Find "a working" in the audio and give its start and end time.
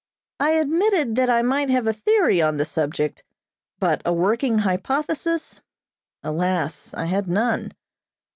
4.03-4.57